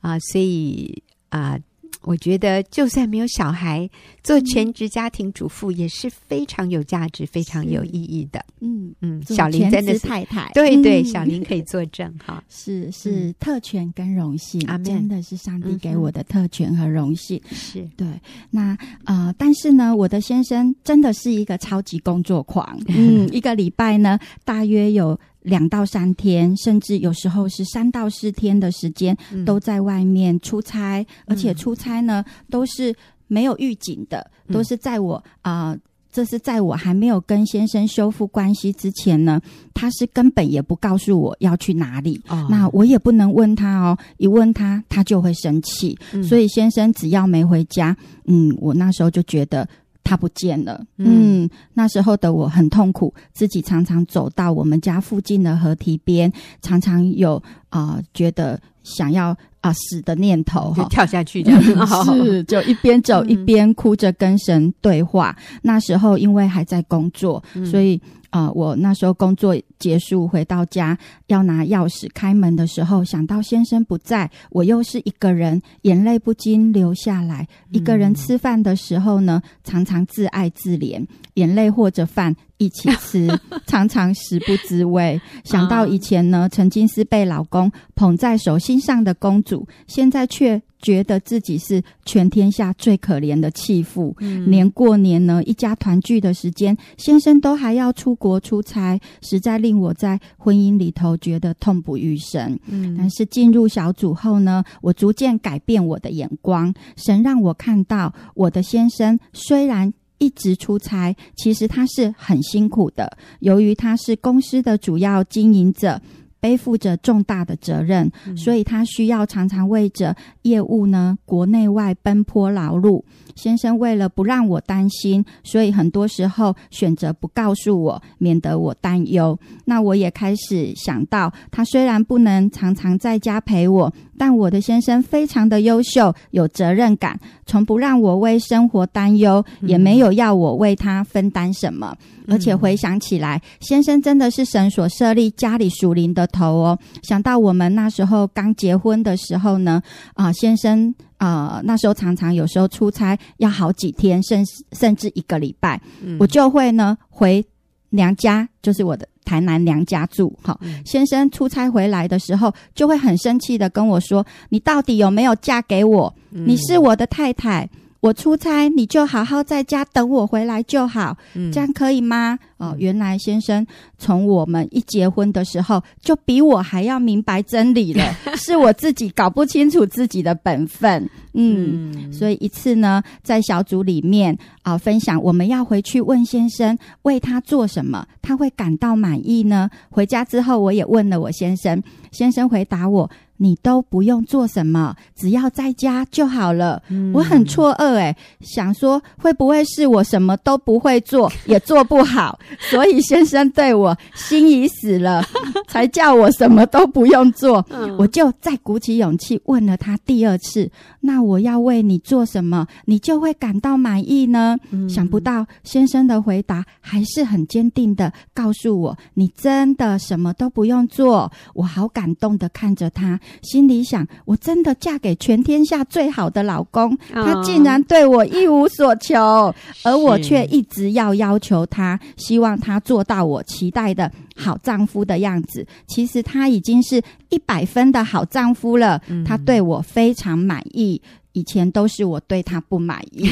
[0.00, 1.58] 啊，所以啊。
[2.02, 3.88] 我觉得，就算没有小孩，
[4.22, 8.44] 做全职家庭主妇也是非常有价值、非常有意义的。
[8.60, 12.42] 嗯嗯，小林真的是太太，对对，小林可以作证哈。
[12.50, 17.40] 是是，特权跟荣幸，嗯，真的是上帝给我的特权和荣幸。
[17.50, 18.06] 是对。
[18.50, 22.78] 那呃，但是呢，我的先生真的是一个超级工作狂。
[22.88, 25.18] 嗯，一个礼拜呢，大约有。
[25.44, 32.94] 两到三天，甚至有时候是三到四天的时间，嗯、都在外面出差，而且出差呢、嗯、都是
[33.28, 35.78] 没有预警的，都是在我啊、呃，
[36.10, 39.38] 这是在我还没有跟先生修复关系之前呢，
[39.74, 49.68] 他是根本也不告诉我要去哪里，哦、那我也不能问他哦，一问他他就会生气，嗯、所以先生只要没回家，嗯，我那时候就觉得。
[50.14, 57.34] 他不见了，嗯，那时候的我很痛苦，自己常常走到我们家附近的河堤边，常常有
[57.68, 61.60] 啊、呃、觉得想要啊、呃、死的念头就，跳下去这样，
[62.06, 65.36] 是就一边走一边哭着跟神对话。
[65.54, 68.00] 嗯、那时候因为还在工作，嗯、所以。
[68.34, 77.46] 啊、我那时候工作结束回到家，要拿钥匙开门的时候，想到先生不在，我又是一个人，眼泪不禁流下来。
[77.70, 83.28] 一个人吃饭的时候呢，常常自爱自怜， 眼泪或者饭一起吃，
[83.68, 85.20] 常常食不知味。
[85.44, 90.60] 想到以前呢，曾经是被老公捧在手心上的公主，现在却。
[90.84, 102.60] 觉得自己是全天下最可怜的弃妇，嗯、连过年呢，一家团聚的时间，先生都还要出国出差，实在令我在婚姻里头觉得痛不欲生。
[102.66, 115.98] 嗯，但是进入小组后呢，我逐渐改变我的眼光，神让我看到我的先生虽然一直出差，其实他是很辛苦的，由于他是公司的主要经营者。
[116.44, 123.02] 背负着重大的责任，所以他需要常常为着业务呢，国内外奔波劳碌。
[123.34, 129.38] 先生为了不让我担心，所以很多时候选择不告诉我，免得我担忧。
[129.64, 141.96] 那我也开始想到，他虽然不能常常在家陪我，但我的先生非常的优秀，有责任感，从不让我为生活担忧，也没有要我为他分担什么。
[142.26, 146.78] 而且回想起来，先生真的是神所设立家里属灵的头哦。
[147.02, 149.82] 想到我们那时候刚结婚的时候呢，
[150.14, 150.94] 啊，先生。
[151.18, 157.44] 呃，那时候常常有时候出差要好几天，甚甚至一个礼拜，嗯、我就会呢回
[157.90, 160.36] 娘家，就是我的台南娘家住。
[160.42, 166.14] 好，嗯、先生出差回来的时候，就会很生气的跟我说：“你到底有没有嫁给我？
[166.30, 167.68] 你是我的太太。”
[168.04, 172.38] 我出差，你就好好在家等我回来就好，嗯、这样可以吗？
[172.58, 181.08] 哦，原来先生从我们一结婚的时候就比我还要明白真理了， 是我自己搞不清楚自己的本分。
[181.32, 189.70] 嗯，嗯，所以一次呢，在小组里面啊、呃，分享我们要回去问先生为他做什么，他会感到满意呢？
[189.88, 191.82] 回家之后，我也问了我先生，
[192.12, 193.10] 先生回答我。
[193.36, 196.82] 你都不用做什么，只要在家就好了。
[196.88, 202.38] 嗯、我很错愕，诶，想说会不会是我什么都不会做， 也做不好，
[202.70, 205.24] 所以先生对我心已死了，
[205.68, 207.64] 才叫我什么都不用做。
[207.70, 210.70] 嗯、我就再鼓起勇气问了他第二次：
[211.00, 214.56] 那我要为你做什么，你就会感到满意呢？
[214.70, 221.30] 嗯、想不到先生的回答还是很坚定的告诉我：你真的什么都不用做。
[221.54, 223.18] 我好感动的看着他。
[223.42, 235.66] 心里想：我真的嫁给全天下最好的老公，哦、他竟然对我一无所求，而我却一直要要求他，希望他做到我期待的好丈夫的样子。
[235.86, 241.00] 其实他已经是一百分的好丈夫了，嗯、他对我非常满意。
[241.32, 243.28] 以前都是我对他不满意，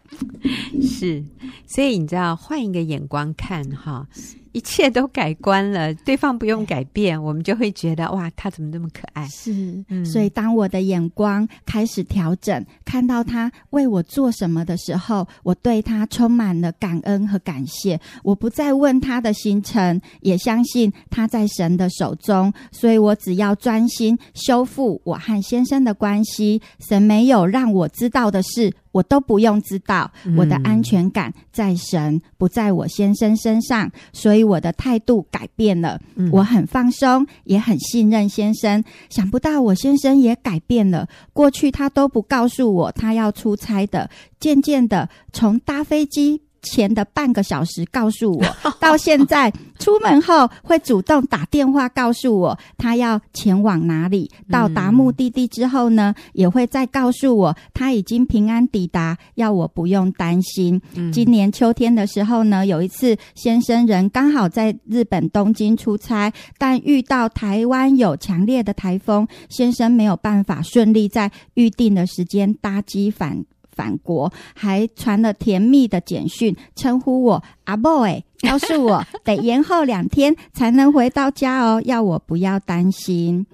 [0.80, 1.22] 是，
[1.66, 4.06] 所以你知道，换一个眼光看哈。
[4.52, 9.26] 一切都改观了， 对方不用改变，我们就会觉得哇，他怎么那么可爱？
[9.28, 18.00] 是，嗯、所以当我的眼光开始调整，看到他为我做什么的时候，我对他充满了感恩和感谢。
[18.22, 26.60] 我不再问他的行程，也相信他在神的手中，所以我只要专心修复我和先生的关系。
[26.88, 28.72] 神没有让我知道的事。
[28.98, 30.10] 我都不用知道。
[30.24, 36.00] 嗯、我的安全感在神，不在我先生身上，所以我的态度改变了。
[36.16, 38.82] 嗯、我很放松，也很信任先生。
[39.08, 46.42] 想不到我先生也改变了，过去他都不告诉我他要出差的，渐渐的从搭飞机。
[46.62, 48.44] 前的半个小时告诉我，
[48.80, 54.30] 到现在出门后会主动打电话告诉我他要前往哪里。
[54.50, 60.80] 到达目的地之后呢，也会再告诉我他已经平安抵达，要我不用担心。
[61.12, 73.44] 今年秋天的时候呢，有一次先生人刚好在日本东京出差，但遇到台湾有强烈的台风，先生没有办法顺利在预定的时间搭机返。
[73.78, 83.46] 返国还传了甜蜜的简讯，称呼我阿 boy，告诉我得延后两天才能回到家哦，要我不要担心。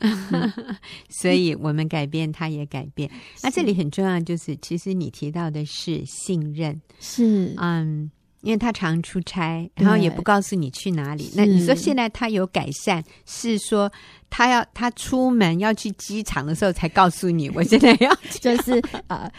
[1.11, 3.11] 所以我们改变，他也改变。
[3.43, 8.11] 那这里很重要，就是其实你提到的是信任，是嗯，
[8.41, 11.31] 因为他常出差，然后也不告诉你去哪里。
[11.37, 13.93] 那你说现在他有改善，是说
[14.31, 18.11] 他要他出门要去机场的时候才告诉你，我现在要
[18.41, 19.31] 就是呃。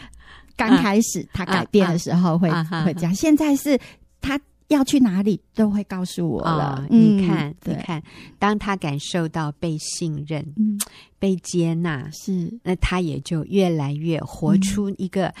[0.56, 2.50] 刚开始他改变的时候会、
[2.84, 3.78] 会这样，现在是
[4.20, 6.82] 他要去哪里都会告诉我了。
[6.82, 8.02] 哦、你看，你看，
[8.38, 10.78] 当他感受到被信任、嗯、
[11.18, 12.52] 被接纳，是。
[12.62, 15.34] 那他也就越来越活出一个、嗯、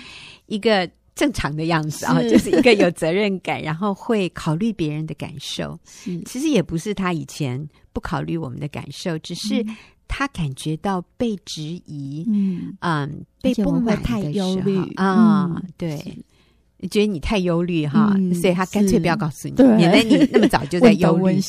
[0.46, 5.76] 一个正常的样子啊，就是一个有责任感，然后会考虑别人的感受。
[6.26, 9.64] 其实也不是他以前不考虑我们的感受，只是。
[10.08, 15.96] 他感觉到被质疑，嗯嗯，被不满太忧虑啊，嗯、对，
[16.90, 21.40] 觉得你太忧虑哈，嗯、所以他干脆不要告诉你，免得你那么早就在忧虑。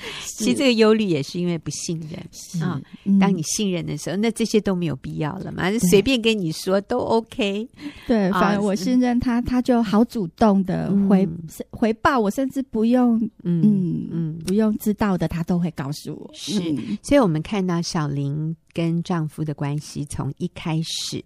[0.38, 2.80] 其实这个忧虑也是因为不信任啊。
[3.20, 7.68] 当你信任的时候，那这些都没有必要了嘛，随便跟你说都 OK。
[8.06, 11.28] 对，反正我信任他，他就好主动的回
[11.70, 16.30] 回报我，甚至不用嗯嗯不用知道的，他都会告诉我。
[16.32, 16.60] 是，
[17.02, 21.24] 所以我们看到小林跟丈夫的关系从一开始。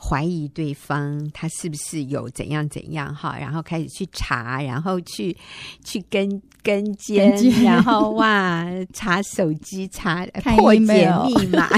[0.00, 5.36] 怀疑对方他是不是有怎样怎样哈，然后开始去查，然后去
[5.84, 7.34] 去跟跟监，
[7.64, 10.24] 然后哇查手机查
[10.54, 11.68] 破解密码，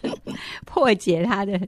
[0.64, 1.60] 破解他的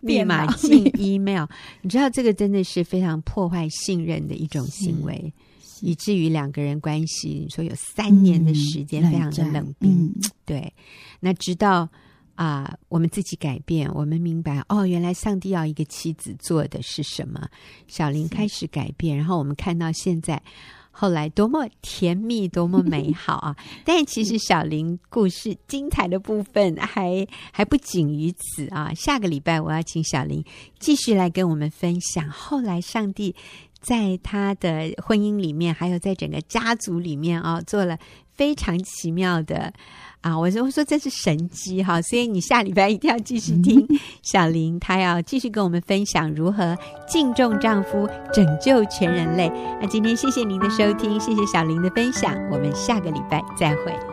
[0.00, 1.44] 密码进 email，
[1.82, 5.34] 你知道这个真的是非常破坏信任的一种行为，
[5.80, 10.72] 以至于两个人关系你说有三年的时间非常的冷冰，嗯、对，
[11.18, 11.88] 那直到。
[12.40, 17.46] 啊、呃，我们自己改变，我们明白哦，原来上帝要一个妻子做的是什么。
[17.86, 20.42] 小林开始改变，然后我们看到现在，
[20.90, 23.54] 后来多么甜蜜，多么美好啊！
[23.84, 28.90] 但其实小林故事精彩的部分还还不仅于此啊。
[28.94, 30.42] 下个礼拜我要请小林
[30.78, 33.36] 继续来跟我们分享，后来上帝
[33.82, 37.98] 在他的婚姻里面，还有在整个家族里面啊，做了
[38.32, 39.74] 非常奇妙的。
[40.20, 43.86] 啊，我说我说这是神机哈，所以你下礼拜一定要继续听
[44.22, 46.76] 小林，她要继续跟我们分享如何
[47.08, 49.50] 敬重丈夫，拯救全人类。
[49.80, 54.09] 那今天谢谢您的收听，谢谢小林的分享，我们下个礼拜再会。